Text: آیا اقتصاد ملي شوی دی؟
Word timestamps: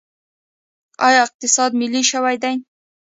آیا 1.07 1.19
اقتصاد 1.27 1.71
ملي 1.81 2.01
شوی 2.11 2.35
دی؟ 2.43 2.55